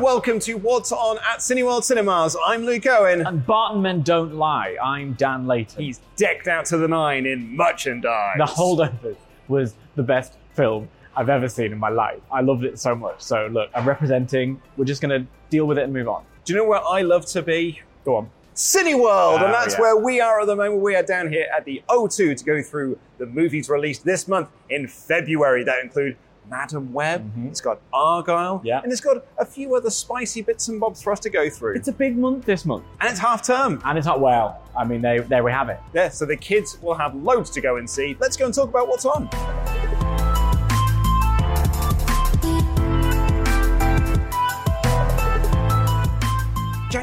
[0.00, 2.34] and welcome to What's On at Cineworld Cinemas.
[2.46, 3.26] I'm Luke Owen.
[3.26, 4.78] And Barton Men Don't Lie.
[4.82, 5.82] I'm Dan Layton.
[5.82, 8.36] He's decked out to the nine in merchandise.
[8.38, 9.16] The Holdovers
[9.48, 12.20] was the best film I've ever seen in my life.
[12.32, 13.20] I loved it so much.
[13.20, 14.62] So look, I'm representing.
[14.78, 16.24] We're just going to deal with it and move on.
[16.46, 17.82] Do you know where I love to be?
[18.06, 18.30] Go on.
[18.54, 19.80] Cineworld, and Oh, that's yeah.
[19.80, 20.80] where we are at the moment.
[20.80, 24.48] We are down here at the O2 to go through the movies released this month
[24.70, 25.62] in February.
[25.62, 26.16] That include
[26.48, 28.66] Madam Web, it's got Argylle, Mm-hmm.
[28.66, 28.80] Yeah.
[28.82, 31.74] and it's got a few other spicy bits and bobs for us to go through.
[31.76, 32.84] It's a big month this month.
[33.00, 33.80] and it's half term.
[33.84, 34.60] And it's not well.
[34.76, 35.78] I mean, they, there we have it.
[35.94, 38.16] Yeah, so the kids will have loads to go and see.
[38.20, 39.28] Let's go and talk about what's on.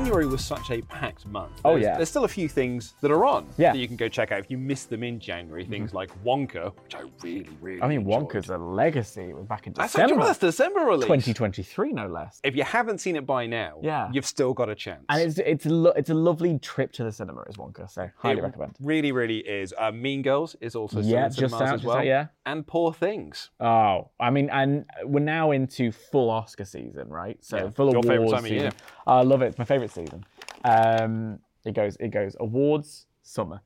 [0.07, 1.59] January was such a packed month.
[1.65, 1.97] Oh, yeah.
[1.97, 3.73] There's still a few things that are on Yeah.
[3.73, 5.65] that you can go check out if you missed them in January.
[5.65, 8.29] Things like Wonka, which I really, really I mean, enjoyed.
[8.29, 9.33] Wonka's a legacy.
[9.33, 10.23] Was back in That's December.
[10.23, 11.03] that's December release.
[11.07, 12.39] 2023, no less.
[12.45, 14.09] If you haven't seen it by now, Yeah.
[14.13, 15.03] you've still got a chance.
[15.09, 17.89] And it's it's a lo- it's a lovely trip to the cinema, is Wonka.
[17.89, 18.77] So highly It recommend.
[18.79, 19.73] Really, really is.
[19.77, 21.97] Uh, mean Girls is also Yeah, just out, as well.
[21.97, 22.27] out, yeah.
[22.45, 23.49] And Poor Things.
[23.59, 27.37] Oh, I mean, and we're now into full Oscar season, right?
[27.43, 28.57] So Yeah, full your awards favourite time of season.
[28.57, 28.71] year.
[29.05, 29.47] I love it.
[29.47, 30.25] It's my favorite season.
[30.63, 33.61] Um, it goes, it goes awards, summer,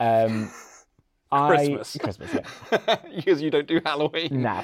[0.00, 0.50] um,
[1.32, 1.96] Christmas.
[1.96, 2.96] I, Christmas, yeah.
[3.16, 4.42] because you don't do Halloween.
[4.42, 4.62] Nah,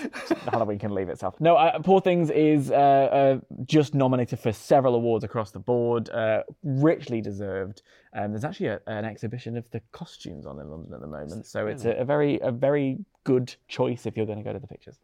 [0.51, 1.41] Halloween can leave itself.
[1.41, 6.11] No, uh, Poor Things is uh, uh, just nominated for several awards across the board,
[6.11, 7.83] uh, richly deserved.
[8.13, 11.47] Um, there's actually a, an exhibition of the costumes on in London at the moment,
[11.47, 14.59] so it's a, a very a very good choice if you're going to go to
[14.59, 14.99] the pictures.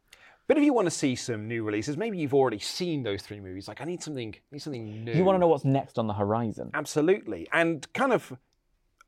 [0.47, 3.41] But if you want to see some new releases, maybe you've already seen those three
[3.41, 3.67] movies.
[3.67, 5.13] Like, I need something, need something new.
[5.13, 6.71] You want to know what's next on the horizon?
[6.75, 8.37] Absolutely, and kind of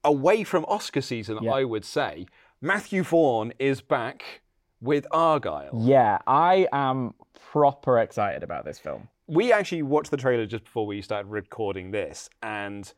[0.02, 1.52] away from Oscar season, Yeah.
[1.52, 2.26] I would say
[2.62, 4.40] Matthew Vaughn is back
[4.80, 5.70] with Argylle.
[5.74, 7.14] Yeah, I am
[7.52, 9.08] proper excited about this film.
[9.26, 12.90] We actually watched the trailer just before we started recording this, and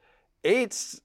[0.45, 1.01] it's.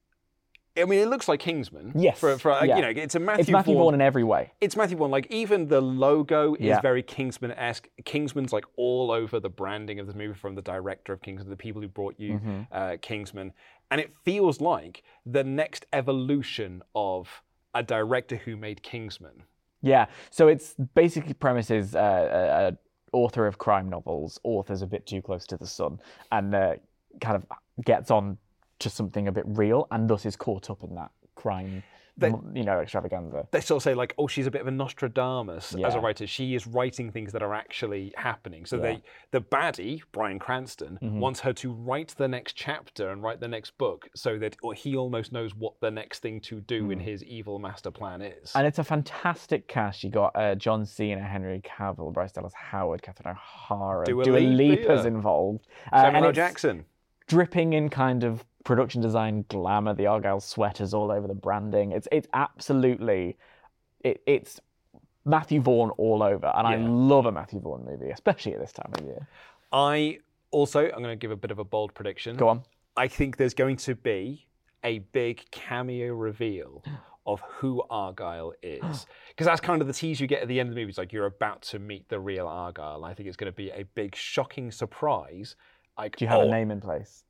[0.75, 1.91] I mean, it looks like Kingsman.
[1.95, 2.75] Yes, For, for yeah.
[2.77, 3.41] you know, it's a Matthew.
[3.41, 4.51] It's Matthew Vaughn in every way.
[4.59, 5.11] it's Matthew Vaughn.
[5.11, 6.81] Like even the logo is Yeah.
[6.81, 7.87] very Kingsman-esque.
[8.05, 11.55] Kingsman's like all over the branding of the movie from the director of Kingsman, the
[11.55, 12.61] people who brought you Mm-hmm.
[12.71, 13.53] uh, Kingsman,
[13.91, 17.43] and it feels like the next evolution of
[17.75, 19.43] a director who made Kingsman.
[19.81, 22.77] Yeah, so it's basically premises uh, a, a
[23.15, 25.99] author of crime novels, authors a bit too close to the sun,
[26.31, 26.75] and uh,
[27.21, 27.45] kind of
[27.85, 28.37] gets on
[28.79, 31.83] to something a bit real, and thus is caught up in that crime,
[32.21, 33.47] m- you know, extravaganza.
[33.51, 36.27] They sort of say like, oh, she's a bit of a Nostradamus as a writer.
[36.27, 38.65] She is writing things that are actually happening.
[38.65, 39.01] So they,
[39.31, 41.19] the baddie, Bryan Cranston, Mm-hmm.
[41.19, 44.73] wants her to write the next chapter and write the next book, so that or
[44.73, 46.93] he almost knows what the next thing to do Mm.
[46.93, 48.51] in his evil master plan is.
[48.55, 50.03] And it's a fantastic cast.
[50.03, 54.81] You got uh, John Cena, Henry Cavill, Bryce Dallas Howard, Catherine O'Hara, Dua Dua Lipa,
[54.81, 56.31] Lipa's involved, uh, Samuel and L.
[56.31, 56.85] Jackson.
[57.27, 59.93] dripping in kind of production design glamour.
[59.93, 61.91] The Argyle sweaters all over the branding.
[61.91, 63.37] It's it's absolutely,
[64.03, 64.59] it, it's
[65.25, 68.91] Matthew Vaughn all over, and I love a Matthew Vaughn movie, especially at this time
[68.97, 69.27] of year.
[69.71, 70.19] I
[70.51, 72.37] also, I'm going to give a bit of a bold prediction.
[72.37, 72.63] Go on.
[72.95, 74.45] I think there's going to be
[74.83, 76.83] a big cameo reveal
[77.25, 79.05] of who Argylle is.
[79.29, 80.89] Because that's kind of the tease you get at the end of the movie.
[80.89, 83.03] It's like you're about to meet the real Argylle.
[83.05, 85.55] I think it's going to be a big, shocking surprise.
[85.97, 87.23] Like, Do you have oh, a name in place?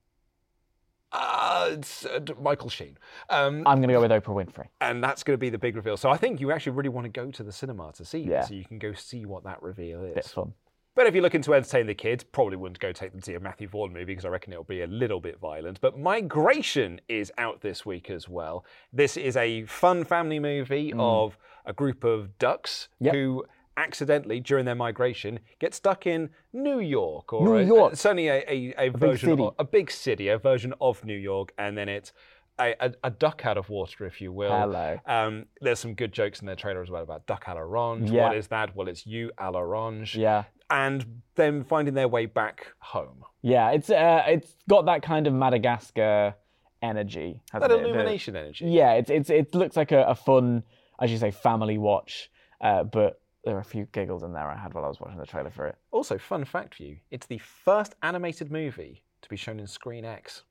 [1.13, 2.97] Uh, it's, uh, Michael Sheen.
[3.29, 4.67] Um, I'm going to go with Oprah Winfrey.
[4.81, 5.95] and that's going to be the big reveal.
[5.95, 8.39] So I think you actually really want to go to the cinema to see Yeah.
[8.39, 10.15] this so you can go see what that reveal is.
[10.15, 10.53] Bit fun.
[10.95, 13.33] But if you're looking to entertain the kids, probably wouldn't go take them to see
[13.33, 15.81] a Matthew Vaughn movie because I reckon it'll be a little bit violent.
[15.81, 18.63] But Migration is out this week as well.
[18.91, 23.05] This is a fun family movie of a group of ducks Mm.
[23.05, 23.15] Yep.
[23.15, 23.45] who
[23.77, 27.95] accidentally, during their migration, get stuck in New York or New a- York.
[27.95, 29.43] certainly a, a, a, version city.
[29.43, 32.11] of a big city, a version of New York, and then it's
[32.59, 34.51] a, a, a duck out of water, if you will.
[34.51, 34.99] Hello.
[35.07, 38.11] Um, there's some good jokes in their trailer as well about duck à l'orange.
[38.11, 38.27] Yeah.
[38.27, 38.75] What is that?
[38.75, 40.43] Well, it's you à l'orange Yeah.
[40.69, 43.23] and them finding their way back home.
[43.41, 46.35] Yeah, it's uh, it's got that kind of Madagascar
[46.81, 47.41] energy.
[47.51, 47.83] hasn't That it?
[47.83, 48.65] The- illumination energy.
[48.67, 50.63] Yeah, it's it's it looks like a, a fun,
[51.01, 52.29] as you say, family watch.
[52.61, 55.17] Uh, but there are a few giggles in there I had while I was watching
[55.17, 55.75] the trailer for it.
[55.91, 60.43] Also, fun fact for you: it's the first animated movie to be shown in ScreenX.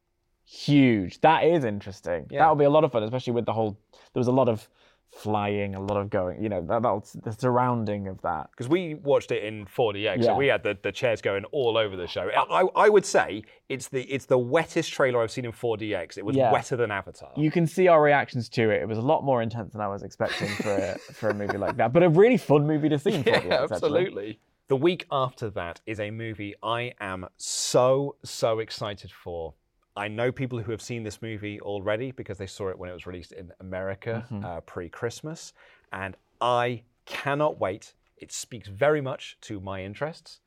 [0.44, 1.20] Huge.
[1.20, 2.26] That is interesting.
[2.30, 2.40] Yeah.
[2.40, 3.78] That'll be a lot of fun, especially with the whole.
[4.12, 4.68] There was a lot of
[5.12, 6.42] flying, a lot of going.
[6.42, 8.50] You know, that, that's the surrounding of that.
[8.50, 10.22] Because we watched it in 4DX, Yeah.
[10.22, 12.28] so we had the, the chairs going all over the show.
[12.50, 16.18] I, I would say it's the it's the wettest trailer I've seen in 4DX.
[16.18, 16.50] It was Yeah.
[16.52, 17.30] wetter than Avatar.
[17.36, 18.82] You can see our reactions to it.
[18.82, 21.58] It was a lot more intense than I was expecting for a, for a movie
[21.58, 23.12] like that, but a really fun movie to see.
[23.14, 23.74] In 4DX, yeah, actually.
[23.76, 24.40] absolutely.
[24.68, 29.52] The week after that is a movie I am so, so excited for.
[29.96, 32.94] I know people who have seen this movie already because they saw it when it
[32.94, 35.52] was released in America uh, pre Christmas.
[35.92, 37.94] And I cannot wait.
[38.16, 40.40] It speaks very much to my interests.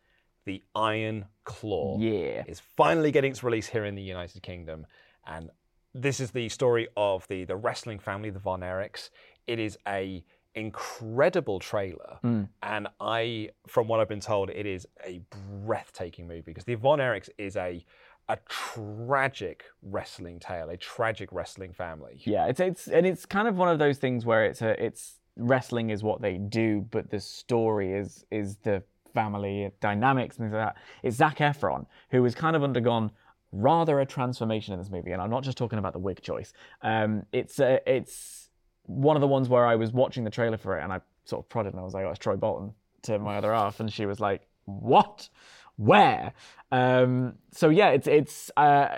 [0.45, 2.43] The Iron Claw Yeah.
[2.47, 4.85] is finally getting its release here in the United Kingdom.
[5.27, 5.49] And
[5.93, 9.09] this is the story of the, the wrestling family, the Von Erichs.
[9.47, 10.23] It is a
[10.55, 12.17] incredible trailer.
[12.63, 15.21] And I, from what I've been told, it is a
[15.65, 17.83] breathtaking movie because the Von Erichs is a
[18.27, 22.21] a tragic wrestling tale, a tragic wrestling family.
[22.23, 25.19] Yeah, it's it's and it's kind of one of those things where it's a it's
[25.37, 28.83] wrestling is what they do, but the story is is the
[29.13, 30.77] family dynamics and things like that.
[31.03, 33.11] It's Zac Efron who has kind of undergone
[33.51, 36.53] rather a transformation in this movie, and I'm not just talking about the wig choice.
[36.81, 38.49] Um, it's uh, it's
[38.83, 41.43] one of the ones where I was watching the trailer for it, and I sort
[41.43, 42.73] of prodded and I was like, "Oh, it's Troy Bolton."
[43.03, 45.29] To my other half, and she was like, "What?
[45.77, 46.33] Where?"
[46.71, 48.51] Um, so yeah, it's it's.
[48.57, 48.95] Uh,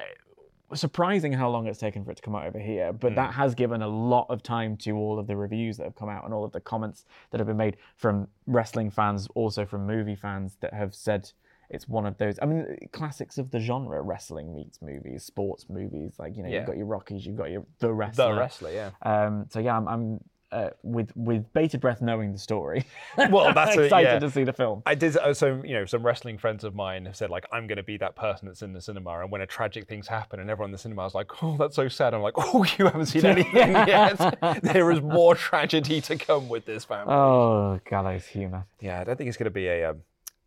[0.74, 3.56] surprising how long it's taken for it to come out over here, but that has
[3.56, 6.33] given a lot of time to all of the reviews that have come out and
[6.33, 10.57] all of the comments that have been made from wrestling fans, also from movie fans
[10.59, 11.31] that have said
[11.69, 12.38] it's one of those.
[12.41, 16.15] I mean, classics of the genre: wrestling meets movies, sports movies.
[16.19, 16.57] Like you know, Yeah.
[16.57, 18.33] you've got your Rockies, you've got your the wrestler.
[18.33, 18.91] The wrestler, yeah.
[19.03, 20.19] Um, so yeah, I'm, I'm
[20.51, 22.85] uh, with with bated breath knowing the story.
[23.29, 24.19] Well, that's a- excited yeah.
[24.19, 24.81] to see the film.
[24.85, 27.67] I did uh, so you know some wrestling friends of mine have said like I'm
[27.67, 30.39] going to be that person that's in the cinema and when a tragic things happen
[30.39, 32.85] and everyone in the cinema is like oh that's so sad I'm like oh you
[32.85, 38.25] haven't seen anything yet there is more tragedy to come with this family Oh, gallows
[38.25, 38.65] humor.
[38.79, 39.97] yeah I don't think it's going to be a um,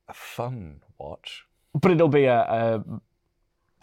[0.09, 1.45] a fun watch
[1.75, 2.85] But it'll be a, a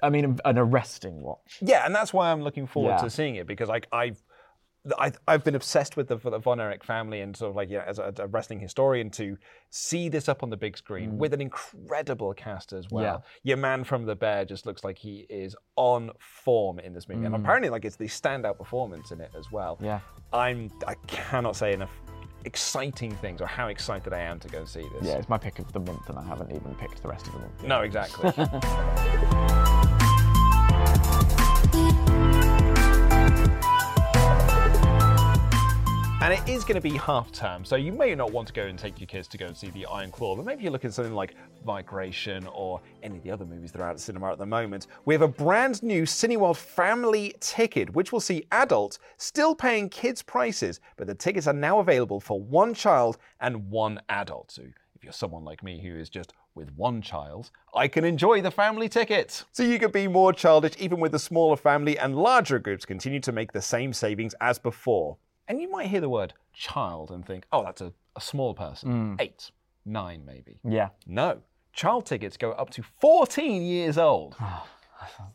[0.01, 1.57] I mean, an arresting watch.
[1.61, 2.97] yeah and that's why I'm looking forward Yeah.
[3.03, 4.21] to seeing it because like I've
[4.97, 7.83] I've, I've been obsessed with the, the Von Erich family and sort of like, yeah,
[7.87, 9.37] as a, a wrestling historian, to
[9.69, 11.17] see this up on the big screen mm.
[11.17, 13.03] with an incredible cast as well.
[13.03, 13.17] Yeah.
[13.43, 17.25] Your man from the Bear just looks like he is on form in this movie,
[17.25, 17.39] and mm.
[17.39, 19.77] apparently, like, it's the standout performance in it as well.
[19.81, 19.99] Yeah.
[20.33, 21.91] I'm, I cannot say enough
[22.45, 25.03] exciting things or how excited I am to go see this.
[25.03, 27.33] Yeah, it's my pick of the month, and I haven't even picked the rest of
[27.33, 27.63] the month.
[27.63, 28.31] No, exactly.
[36.27, 38.63] And it is going to be half term, so you may not want to go
[38.63, 40.83] and take your kids to go and see the Iron Claw, but maybe you look
[40.83, 44.33] at something like Migration or any of the other movies that are out at cinema
[44.33, 44.87] at the moment.
[45.05, 50.21] We have a brand new Cineworld family ticket, which will see adults still paying kids'
[50.21, 54.51] prices, but the tickets are now available for one child and one adult.
[54.51, 54.63] So
[54.95, 58.51] if you're someone like me who is just with one child, I can enjoy the
[58.51, 59.45] family ticket.
[59.53, 63.21] So you could be more childish even with a smaller family, and larger groups continue
[63.21, 65.15] to make the same savings as before.
[65.47, 69.15] And you might hear the word child and think, oh, that's a, a small person.
[69.17, 69.21] Mm.
[69.21, 69.51] Eight,
[69.85, 70.59] nine, maybe.
[70.63, 70.89] Yeah.
[71.05, 71.39] No.
[71.73, 74.35] Child tickets go up to 14 years old.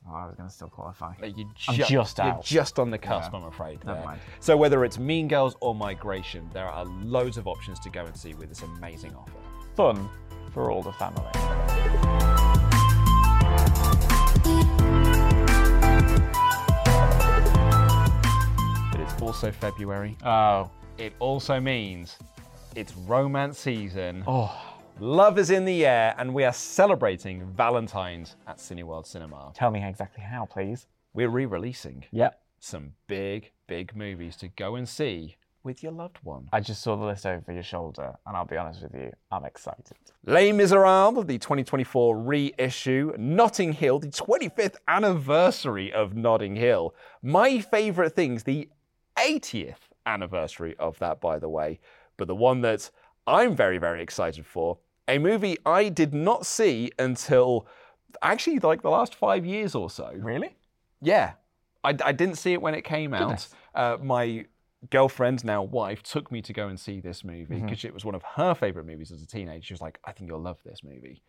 [0.08, 1.14] Oh, I was going to still qualify.
[1.22, 2.44] You're I'm ju- just you're out.
[2.44, 3.82] just on the cusp, I'm afraid.
[3.84, 4.20] Never mind.
[4.40, 8.14] So whether it's Mean Girls or Migration, there are loads of options to go and
[8.16, 9.38] see with this amazing offer.
[9.76, 10.08] Fun
[10.52, 12.31] for all the family.
[19.42, 20.16] Also February.
[20.24, 20.70] Oh.
[20.98, 22.16] It also means
[22.76, 24.22] it's romance season.
[24.24, 24.56] Oh.
[25.00, 29.50] Love is in the air, and we are celebrating Valentine's at Cineworld Cinema.
[29.52, 30.86] Tell me exactly how, please.
[31.12, 32.40] We're re releasing Yep.
[32.60, 35.34] some big, big movies to go and see
[35.64, 36.48] with your loved one.
[36.52, 39.44] I just saw the list over your shoulder, and I'll be honest with you, I'm
[39.44, 39.96] excited.
[40.24, 43.12] Les Miserables, the 2024 reissue.
[43.18, 46.94] Notting Hill, the 25th anniversary of Notting Hill.
[47.22, 48.68] My favourite things, the
[49.18, 49.76] 80th
[50.06, 51.80] anniversary of that, by the way.
[52.16, 52.90] But the one that
[53.26, 54.78] I'm very, very excited for,
[55.08, 57.66] a movie I did not see until
[58.22, 60.10] actually like the last five years or so.
[60.14, 60.56] Really?
[61.00, 61.32] Yeah,
[61.84, 63.48] I, I didn't see it when it came out.
[63.74, 64.46] Uh, my
[64.90, 67.66] girlfriend, now wife, took me to go and see this movie Mm-hmm.
[67.66, 69.64] because it was one of her favorite movies as a teenager.
[69.64, 71.22] She was like, "I think you'll love this movie."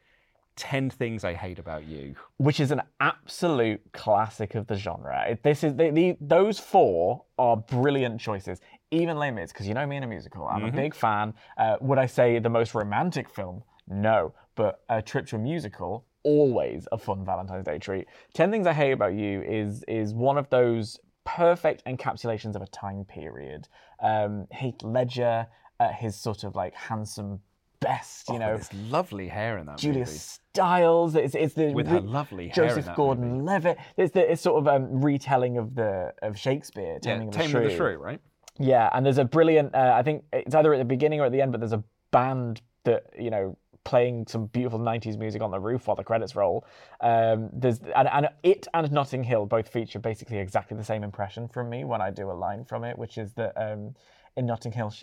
[0.56, 2.16] Ten things I hate about you.
[2.38, 5.38] Which is an absolute classic of the genre.
[5.42, 8.62] This is the, the, those four are brilliant choices.
[8.92, 11.34] Even Les Mis, because you know me in a musical, I'm a big fan.
[11.58, 13.64] Uh, would I say the most romantic film?
[13.88, 18.08] No, but a trip to a musical always a fun Valentine's Day treat.
[18.34, 22.68] Ten Things I Hate About You is is one of those perfect encapsulations of a
[22.68, 23.68] time period.
[24.02, 25.48] Um, Heath Ledger,
[25.80, 27.42] at his sort of like handsome
[27.84, 28.56] best, you know.
[28.56, 30.12] There's lovely hair in that Julia movie.
[30.12, 31.16] Stiles.
[31.16, 33.78] It's it's the With her lovely hair Joseph Gordon-Levitt.
[33.98, 37.38] It's the it's sort of um, retelling of the of Shakespeare, Yeah, Taming of the
[37.38, 37.64] Taming Shrew.
[37.66, 38.22] of the Shrew, right?
[38.60, 39.74] Yeah, and there's a brilliant.
[39.74, 41.84] Uh, I think it's either at the beginning or at the end, but there's a
[42.12, 46.36] band that you know playing some beautiful 90s music on the roof while the credits
[46.36, 46.66] roll.
[47.02, 51.48] Um, there's and, and it and Notting Hill both feature basically exactly the same impression
[51.48, 53.96] from me when I do a line from it, which is that um,
[54.38, 54.94] in Notting Hill,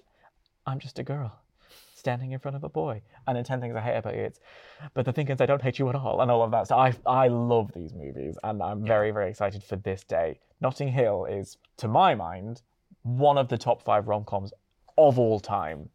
[0.66, 1.39] I'm just a girl
[2.00, 3.02] standing in front of a boy.
[3.28, 4.40] And in 10 Things I Hate About You, it's,
[4.94, 6.66] but the thing is, I don't hate you at all, and all of that.
[6.66, 10.40] So I, I love these movies, and I'm very, very excited for this day.
[10.60, 12.62] Notting Hill is, to my mind,
[13.02, 14.52] one of the top five rom coms
[14.98, 15.88] of all time.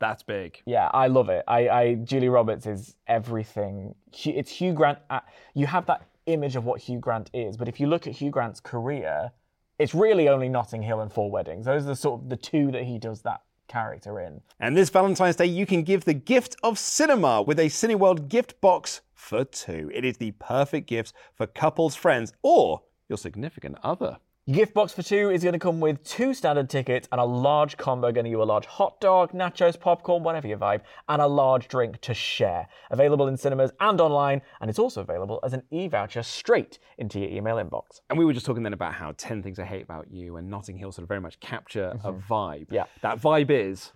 [0.00, 0.62] That's big.
[0.66, 1.44] Yeah, I love it.
[1.48, 3.94] I, I Julie Roberts is everything.
[4.24, 4.98] It's Hugh Grant.
[5.10, 8.12] At, you have that image of what Hugh Grant is, but if you look at
[8.12, 9.32] Hugh Grant's career,
[9.78, 11.66] it's really only Notting Hill and Four Weddings.
[11.66, 14.40] Those are the sort of the two that he does that character in.
[14.58, 18.60] And this Valentine's Day, you can give the gift of cinema with a Cineworld gift
[18.60, 19.90] box for two.
[19.94, 24.18] It is the perfect gift for couples, friends, or your significant other.
[24.48, 27.24] Your gift box for two is going to come with two standard tickets and a
[27.24, 31.20] large combo, going to you a large hot dog, nachos, popcorn, whatever your vibe, and
[31.20, 32.66] a large drink to share.
[32.90, 37.28] Available in cinemas and online, and it's also available as an e-voucher straight into your
[37.28, 38.00] email inbox.
[38.08, 40.48] And we were just talking then about how 10 Things I Hate About You and
[40.48, 42.32] Notting Hill sort of very much capture a mm-hmm.
[42.32, 42.68] vibe.
[42.70, 42.84] Yeah.
[43.02, 43.92] That vibe is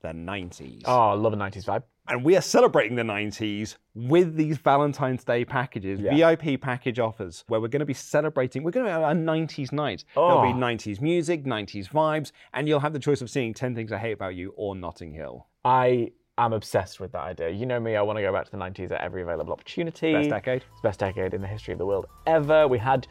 [0.00, 0.80] the 90s.
[0.86, 1.82] Oh, I love a 90s vibe.
[2.10, 7.60] And we are celebrating the 90s with these Valentine's Day packages, VIP package offers, where
[7.60, 10.04] we're going to be celebrating, we're going to have a 90s night.
[10.16, 10.26] Oh.
[10.26, 10.60] There'll be Oh.
[10.60, 14.10] 90s music, 90s vibes, and you'll have the choice of seeing 10 Things I Hate
[14.12, 15.46] About You or Notting Hill.
[15.64, 17.50] I am obsessed with that idea.
[17.50, 20.12] You know me, I want to go back to the 90s at every available opportunity.
[20.12, 20.62] Best decade.
[20.72, 22.66] It's the best decade in the history of the world ever.
[22.66, 23.06] We had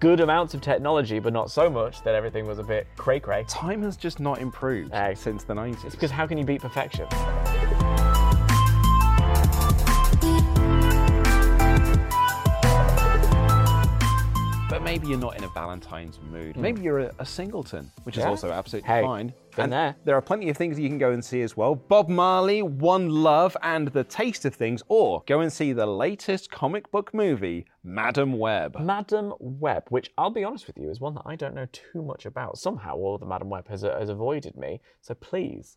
[0.00, 3.44] good amounts of technology, but not so much that everything was a bit cray cray.
[3.46, 5.14] Time has just not improved Hey.
[5.14, 5.92] since the 90s.
[5.92, 7.06] Because how can you beat perfection?
[14.90, 16.56] Maybe you're not in a Valentine's mood.
[16.56, 18.30] Maybe you're a, a singleton, which is Hmm.
[18.30, 19.32] Also absolutely Hey, fine.
[19.56, 19.94] and there.
[20.04, 21.76] There are plenty of things you can go and see as well.
[21.76, 26.50] Bob Marley, One Love, and The Taste of Things, or go and see the latest
[26.50, 28.80] comic book movie, Madam Web.
[28.80, 32.02] Madam Web, which I'll be honest with you, is one that I don't know too
[32.02, 32.58] much about.
[32.58, 34.80] Somehow, all the Madam Web has, has avoided me.
[35.02, 35.76] So please,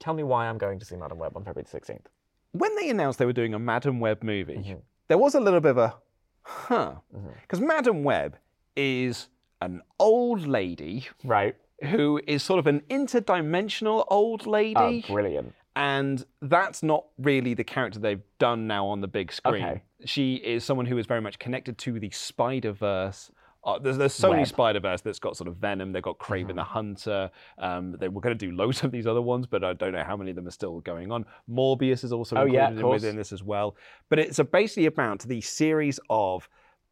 [0.00, 2.06] tell me why I'm going to see Madam Web on February the 16th.
[2.52, 4.78] When they announced they were doing a Madam Web movie, Mm-hmm.
[5.08, 5.94] there was a little bit of a,
[6.42, 6.94] huh.
[7.42, 8.38] Because Madam Web
[8.76, 9.28] is
[9.60, 11.56] an old lady Right.
[11.82, 15.04] who is sort of an interdimensional old lady.
[15.08, 15.54] Oh, brilliant.
[15.74, 19.64] and that's not really the character they've done now on the big screen.
[19.64, 19.82] Okay.
[20.04, 23.30] She is someone who is very much connected to the Spider Verse.
[23.64, 24.38] Uh, there's, there's Sony Web.
[24.38, 24.44] Mm-hmm.
[24.44, 25.90] Spider Verse that's got sort of Venom.
[25.92, 27.30] They've got Kraven the Hunter.
[27.58, 30.04] Um, they were going to do loads of these other ones, but I don't know
[30.04, 31.24] how many of them are still going on.
[31.50, 33.02] Morbius is also Oh, included yeah, of in- course.
[33.02, 33.74] within this as well.
[34.08, 36.48] But it's a, basically about the series of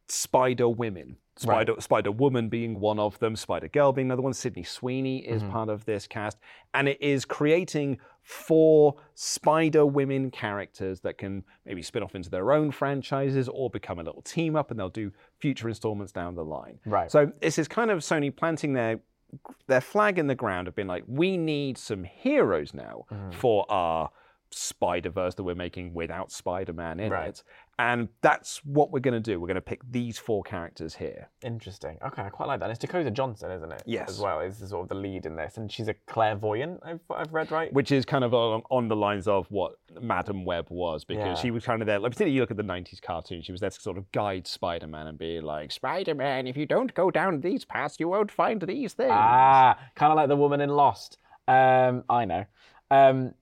[0.09, 1.17] Spider Women.
[1.37, 4.33] Spider Spider Woman being one of them, Spider Girl being another one.
[4.33, 5.51] Sydney Sweeney is Mm-hmm.
[5.51, 6.37] part of this cast,
[6.73, 12.51] and it is creating four Spider Women characters that can maybe spin off into their
[12.51, 16.45] own franchises or become a little team up, and they'll do future installments down the
[16.45, 16.79] line.
[16.85, 17.11] Right.
[17.11, 18.99] So this is kind of Sony planting their
[19.67, 23.31] their flag in the ground of being like, we need some heroes now Mm-hmm.
[23.31, 24.09] for our
[24.51, 27.29] Spider Verse that we're making without Spider Man in Right.
[27.29, 27.43] it.
[27.77, 29.37] And that's what we're going to do.
[29.37, 31.27] We're going to pick these four characters here.
[31.43, 31.97] Interesting.
[32.05, 32.67] Okay, I quite like that.
[32.67, 33.83] And It's Dakota Johnson, isn't it?
[33.85, 34.09] Yes.
[34.11, 35.57] As well, is sort of the lead in this.
[35.57, 37.73] And she's a clairvoyant, I've, I've read right.
[37.73, 41.35] Which is kind of on, on the lines of what Madam Web was, because Yeah.
[41.35, 41.99] she was kind of there.
[41.99, 44.47] Like, particularly you look at the 90s cartoon, she was there to sort of guide
[44.47, 48.07] Spider Man and be like, Spider Man, if you don't go down these paths, you
[48.07, 49.11] won't find these things.
[49.13, 51.17] Ah, kind of like the woman in Lost.
[51.49, 52.45] Um, I know.
[52.89, 53.33] Um,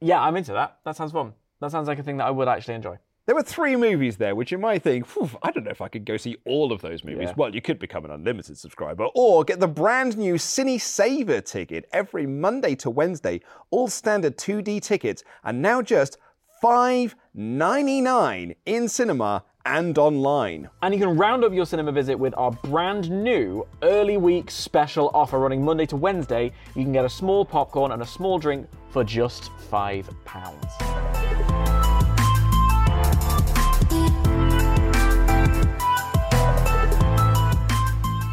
[0.00, 0.78] yeah, I'm into that.
[0.86, 1.34] That sounds fun.
[1.60, 2.96] That sounds like a thing that I would actually enjoy.
[3.26, 5.04] There were three movies there, which you might think,
[5.42, 7.30] I don't know if I could go see all of those movies.
[7.30, 7.34] Yeah.
[7.36, 11.88] Well, you could become an unlimited subscriber or get the brand new Cine Saver ticket
[11.92, 13.40] every Monday to Wednesday.
[13.70, 16.18] All standard 2D tickets are now just
[16.62, 20.70] $5.99 in cinema and online.
[20.82, 25.10] And you can round up your cinema visit with our brand new early week special
[25.12, 26.52] offer running Monday to Wednesday.
[26.76, 31.05] You can get a small popcorn and a small drink for just £5.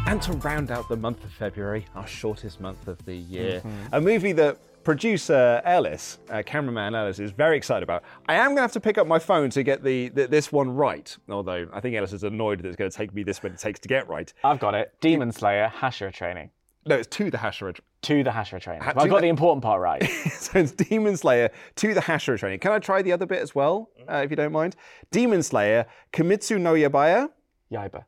[0.06, 4.00] And to round out the month of February, our shortest month of the year, a
[4.00, 8.04] movie that producer Ellis, uh, cameraman Ellis, is very excited about.
[8.28, 10.52] I am going to have to pick up my phone to get the, the this
[10.52, 13.42] one right, although I think Ellis is annoyed that it's going to take me this
[13.42, 14.32] many takes to get right.
[14.44, 14.92] I've got it.
[15.00, 16.50] Demon Slayer, Hashira training.
[16.86, 17.78] No, it's to the Hashira.
[18.02, 18.82] To the Hashira training.
[18.82, 20.02] Ha- But I got the- the important part right.
[20.32, 22.58] so it's Demon Slayer to the Hashira training.
[22.60, 24.76] Can I try the other bit as well, uh, if you don't mind?
[25.10, 27.30] Demon Slayer, Kimetsu no Yabaya,
[27.72, 28.04] Yaiba.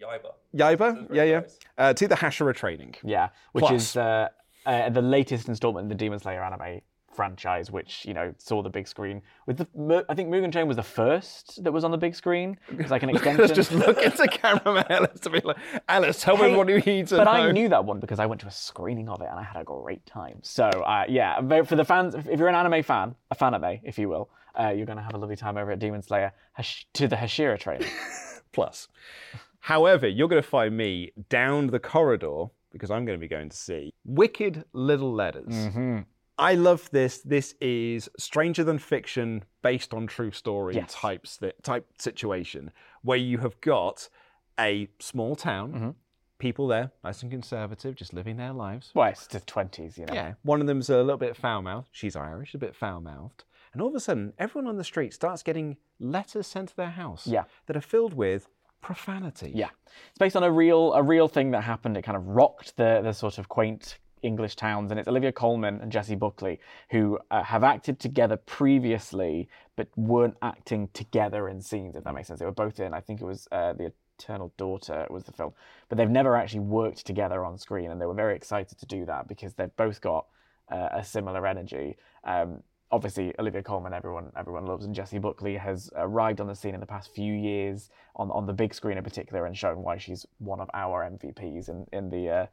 [0.00, 0.32] Yaiba.
[0.56, 1.40] Yaiba, yeah, yeah,
[1.78, 2.94] uh, to the Hashira training.
[3.04, 3.82] Yeah, which Plus.
[3.90, 4.28] is uh,
[4.66, 6.80] uh, the latest installment in the Demon Slayer anime
[7.14, 9.20] franchise, which you know saw the big screen.
[9.46, 12.56] With the, I think Mugen Train was the first that was on the big screen.
[12.68, 13.54] It's like an extension.
[13.54, 15.56] Just look at the cameraman Ellis to be like,
[15.88, 17.30] Ellis, tell Hey, me what you need to but know.
[17.32, 19.60] I knew that one because I went to a screening of it and I had
[19.60, 20.38] a great time.
[20.42, 23.80] So uh, yeah, for the fans, if you're an anime fan, a fan of me,
[23.84, 26.32] if you will, uh, you're going to have a lovely time over at Demon Slayer
[26.52, 27.86] Hash- to the Hashira trailer.
[28.52, 28.88] plus.
[29.60, 33.48] However, you're going to find me down the corridor because I'm going to be going
[33.48, 35.52] to see Wicked Little Letters.
[35.52, 35.98] Mm-hmm.
[36.38, 37.18] I love this.
[37.18, 40.92] This is stranger than fiction, based on true story Yes.
[40.94, 42.70] types type situation
[43.02, 44.08] where you have got
[44.58, 45.90] a small town, Mm-hmm.
[46.38, 48.90] people there, nice and conservative, just living their lives.
[48.94, 50.14] well, it's the 20s, you know.
[50.14, 51.88] Yeah, one of them's a little bit foul mouthed.
[51.92, 53.44] She's Irish, a bit foul mouthed.
[53.74, 56.90] And all of a sudden, everyone on the street starts getting letters sent to their
[56.90, 57.44] house Yeah.
[57.66, 58.48] that are filled with
[58.80, 59.52] profanity.
[59.54, 59.70] Yeah,
[60.08, 61.96] it's based on a real a real thing that happened.
[61.96, 65.80] It kind of rocked the the sort of quaint English towns, and it's Olivia Colman
[65.80, 66.60] and Jessie Buckley
[66.90, 71.96] who uh, have acted together previously, but weren't acting together in scenes.
[71.96, 72.94] If that makes sense, they were both in.
[72.94, 75.52] I think it was uh, the Eternal Daughter was the film,
[75.88, 79.06] but they've never actually worked together on screen, and they were very excited to do
[79.06, 80.26] that because they've both got
[80.70, 81.96] uh, a similar energy.
[82.24, 86.74] Um, obviously Olivia Colman, everyone everyone loves, and Jessie Buckley has arrived on the scene
[86.74, 89.96] in the past few years on on the big screen in particular, and shown why
[89.96, 92.46] she's one of our MVPs in in the uh,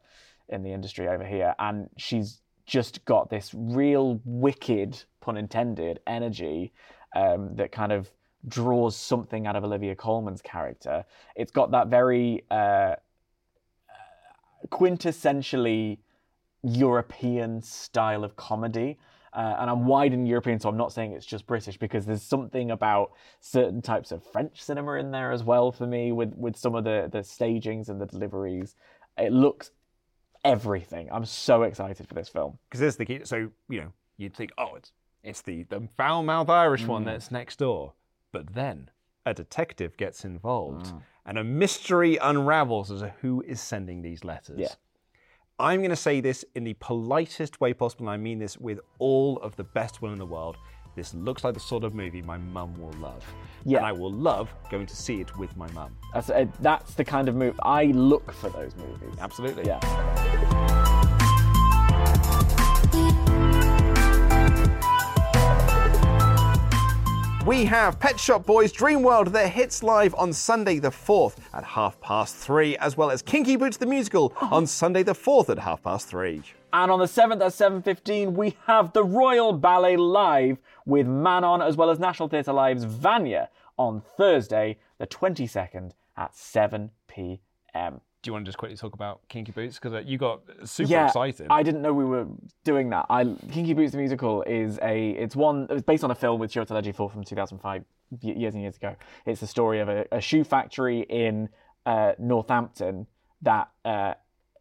[0.48, 6.72] in the industry over here, and she's just got this real wicked, pun intended, energy
[7.16, 8.10] um, that kind of
[8.46, 11.04] draws something out of Olivia Colman's character.
[11.34, 12.96] It's got that very uh,
[14.68, 15.98] quintessentially
[16.62, 18.98] European style of comedy.
[19.32, 22.22] Uh, and I'm wide in European, so I'm not saying it's just British because there's
[22.22, 26.56] something about certain types of French cinema in there as well for me with, with
[26.56, 28.74] some of the, the stagings and the deliveries.
[29.18, 29.70] It looks
[30.44, 31.08] everything.
[31.12, 32.58] I'm so excited for this film.
[32.68, 33.20] Because there's the key.
[33.24, 37.06] So, you know, you'd think, oh, it's, it's the, the foul mouthed Irish one Mm.
[37.06, 37.94] that's next door.
[38.32, 38.90] But then
[39.26, 41.02] a detective gets involved Mm.
[41.26, 44.58] and a mystery unravels as to who is sending these letters.
[44.58, 44.68] Yeah.
[45.60, 48.78] I'm going to say this in the politest way possible, and I mean this with
[49.00, 50.56] all of the best will in the world.
[50.94, 53.24] This looks like the sort of movie my mum will love.
[53.64, 53.78] Yeah.
[53.78, 55.96] And I will love going to see it with my mum.
[56.14, 59.16] That's, uh, that's the kind of movie I look for those movies.
[59.20, 59.64] Absolutely.
[59.66, 60.67] Yeah.
[67.48, 71.64] We have Pet Shop Boys Dream World that hits live on Sunday the 4th at
[71.64, 74.54] half past three, as well as Kinky Boots the Musical uh-huh.
[74.54, 76.42] on Sunday the 4th at half past three.
[76.74, 81.74] And on the 7th at 7.15, we have the Royal Ballet Live with Manon, as
[81.74, 88.02] well as National Theatre Live's Vanya on Thursday, the 22nd at 7 p.m.
[88.22, 89.78] Do you want to just quickly talk about Kinky Boots?
[89.78, 91.46] Because you got super yeah, excited.
[91.50, 92.26] I didn't know we were
[92.64, 93.06] doing that.
[93.08, 96.52] I Kinky Boots the musical is a it's one it's based on a film with
[96.52, 97.84] Chiwetel Ejiofor from 2005
[98.20, 98.96] years and years ago.
[99.24, 101.48] It's the story of a, a shoe factory in
[101.86, 103.06] uh, Northampton
[103.42, 104.14] that uh,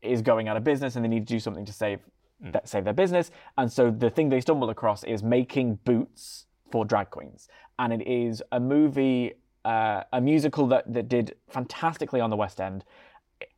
[0.04, 2.02] is going out of business and they need to do something to save
[2.40, 3.32] that save their business.
[3.58, 7.48] And so the thing they stumble across is making boots for drag queens,
[7.80, 9.34] and it is a movie.
[9.66, 12.86] Uh, a musical that, that did fantastically on the West End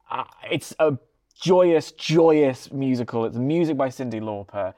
[0.09, 0.97] uh, it's a
[1.39, 3.25] joyous, joyous musical.
[3.25, 4.73] It's music by Cyndi Lauper.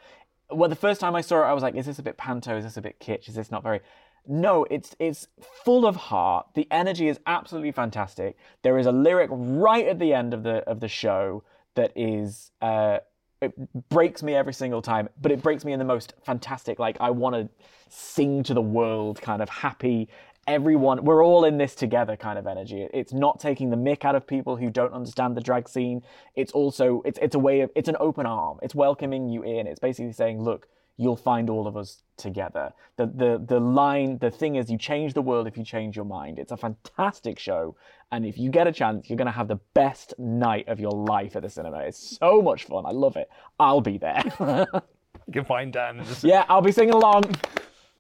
[0.49, 2.57] Well, the first time I saw it, I was like, "Is this a bit panto?
[2.57, 3.29] Is this a bit kitsch?
[3.29, 3.81] Is this not very?"
[4.27, 5.27] No, it's it's
[5.65, 6.47] full of heart.
[6.53, 8.37] The energy is absolutely fantastic.
[8.61, 11.43] There is a lyric right at the end of the of the show
[11.75, 12.99] that is uh,
[13.41, 16.77] it breaks me every single time, but it breaks me in the most fantastic.
[16.77, 17.49] Like I want to
[17.89, 20.09] sing to the world, kind of happy.
[20.47, 22.87] Everyone, we're all in this together, kind of energy.
[22.93, 26.01] It's not taking the mick out of people who don't understand the drag scene.
[26.35, 28.57] It's also it's it's a way of it's an open arm.
[28.63, 29.67] It's welcoming you in.
[29.67, 32.73] It's basically saying, look, you'll find all of us together.
[32.97, 36.05] The the the line, the thing is, you change the world if you change your
[36.05, 36.39] mind.
[36.39, 37.75] It's a fantastic show,
[38.11, 41.35] and if you get a chance, you're gonna have the best night of your life
[41.35, 41.79] at the cinema.
[41.79, 42.85] It's so much fun.
[42.87, 43.29] I love it.
[43.59, 44.23] I'll be there.
[45.27, 46.03] You can find Dan.
[46.23, 47.23] yeah, I'll be singing along.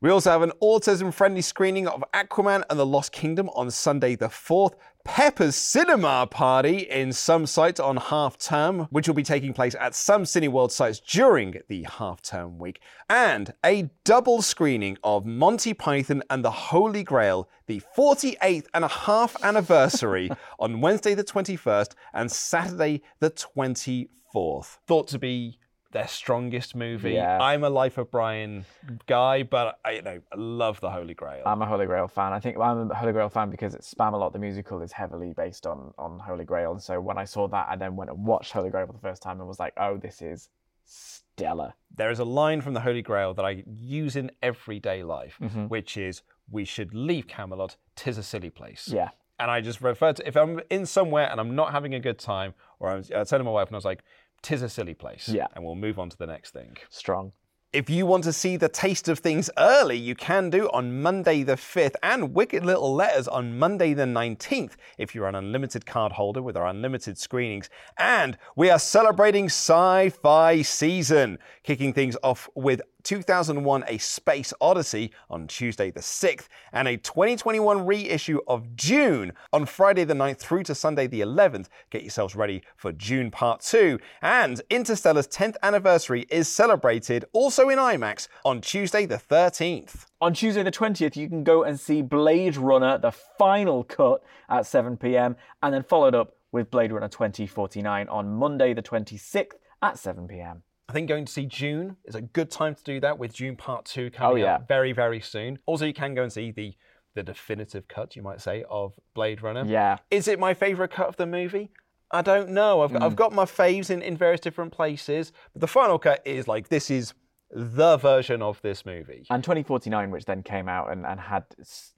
[0.01, 4.15] We also have an autism friendly screening of Aquaman and the Lost Kingdom on Sunday
[4.15, 4.73] the 4th.
[5.05, 9.93] Peppa's Cinema Party in some sites on half term, which will be taking place at
[9.93, 12.81] some Cineworld sites during the half term week.
[13.11, 18.87] And a double screening of Monty Python and the Holy Grail, the 48th and a
[18.87, 24.79] half anniversary on Wednesday the 21st and Saturday the 24th.
[24.87, 25.59] Thought to be
[25.91, 27.11] their strongest movie.
[27.13, 27.37] Yeah.
[27.41, 28.65] I'm a Life of Brian
[29.07, 31.43] guy, but I you know I love the Holy Grail.
[31.45, 32.33] I'm a Holy Grail fan.
[32.33, 35.65] I think I'm a Holy Grail fan because it's Spamalot, the musical, is heavily based
[35.67, 36.71] on on Holy Grail.
[36.71, 38.99] And so when I saw that, I then went and watched Holy Grail for the
[38.99, 40.49] first time and was like, oh, this is
[40.85, 41.73] stellar.
[41.95, 45.65] There is a line from the Holy Grail that I use in everyday life, Mm-hmm.
[45.67, 47.75] which is, "We should leave Camelot.
[47.95, 49.09] Tis a silly place." Yeah.
[49.39, 52.19] And I just refer to if I'm in somewhere and I'm not having a good
[52.19, 54.03] time, or I'm I tell my wife and I was like,
[54.41, 55.47] "Tis a silly place." Yeah.
[55.55, 56.77] And we'll move on to the next thing.
[56.89, 57.33] Strong.
[57.73, 61.41] If you want to see the taste of things early, you can do on Monday
[61.41, 66.11] the 5th and Wicked Little Letters on Monday the 19th if you're an unlimited card
[66.11, 67.69] holder with our unlimited screenings.
[67.97, 75.11] And we are celebrating sci fi season, kicking things off with 2001 A Space Odyssey
[75.29, 80.63] on Tuesday the 6th and a 2021 reissue of Dune on Friday the 9th through
[80.63, 81.67] to Sunday the 11th.
[81.89, 83.99] Get yourselves ready for Dune Part 2.
[84.21, 90.05] And Interstellar's 10th anniversary is celebrated also in IMAX on Tuesday the 13th.
[90.21, 94.65] On Tuesday the 20th, you can go and see Blade Runner, the final cut at
[94.65, 99.97] 7 pm, and then followed up with Blade Runner 2049 on Monday the 26th at
[99.97, 100.63] 7 pm.
[100.91, 103.55] I think going to see Dune is a good time to do that with Dune
[103.55, 104.55] Part 2 coming Oh, yeah.
[104.55, 105.57] out very, very soon.
[105.65, 106.73] Also, you can go and see the
[107.15, 109.63] the definitive cut, you might say, of Blade Runner.
[109.65, 109.97] Yeah.
[110.09, 111.71] Is it my favourite cut of the movie?
[112.11, 112.81] I don't know.
[112.81, 113.01] I've, Mm.
[113.03, 115.31] I've got my faves in, in various different places.
[115.53, 117.13] But the final cut is like, this is
[117.53, 119.25] the version of this movie.
[119.29, 121.43] And 2049, which then came out and, and had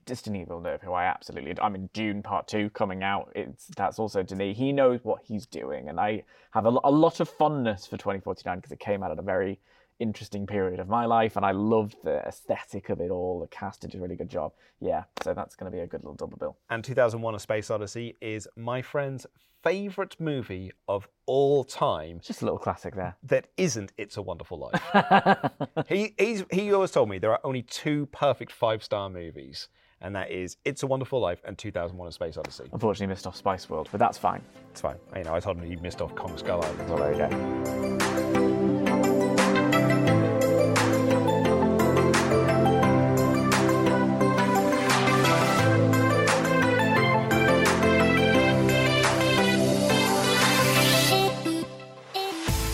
[0.04, 4.22] Denis Villeneuve, who I absolutely, I mean, Dune Part 2 coming out, it's that's also
[4.22, 4.56] Denis.
[4.56, 5.88] He knows what he's doing.
[5.88, 9.18] And I have a, a lot of fondness for 2049 because it came out at
[9.18, 9.60] a very
[10.00, 13.40] interesting period of my life and I loved the aesthetic of it all.
[13.40, 14.52] The cast did a really good job.
[14.80, 16.56] Yeah, so that's going to be a good little double bill.
[16.70, 19.26] And 2001 A Space Odyssey is my friend's
[19.62, 23.16] favourite movie of all time Just a little classic there.
[23.22, 25.50] that isn't It's a Wonderful Life.
[25.88, 29.68] he, he's, he always told me there are only two perfect five star movies,
[30.02, 32.64] and that is It's a Wonderful Life and 2001 A Space Odyssey.
[32.74, 34.42] Unfortunately, missed off Spice World, but that's fine.
[34.70, 34.96] It's fine.
[35.16, 36.88] You know, I told him he missed off Kong Skull Island.
[36.90, 37.93] Well, there you go.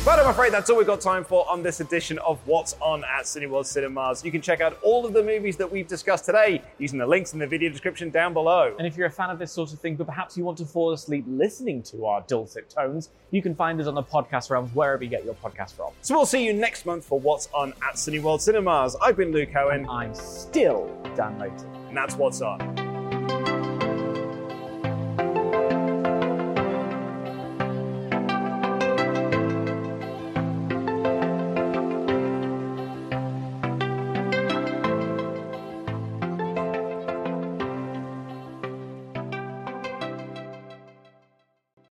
[0.03, 3.05] But I'm afraid that's all we've got time for on this edition of What's On
[3.05, 4.25] at Cineworld Cinemas.
[4.25, 7.35] You can check out all of the movies that we've discussed today using the links
[7.35, 8.75] in the video description down below.
[8.79, 10.65] And if you're a fan of this sort of thing, but perhaps you want to
[10.65, 14.75] fall asleep listening to our dulcet tones, you can find us on the podcast realms
[14.75, 15.91] wherever you get your podcast from.
[16.01, 18.97] So we'll see you next month for What's On at Cineworld Cinemas.
[19.03, 21.71] I've been Luke Owen, I'm still Dan Layton.
[21.89, 22.59] and that's What's On.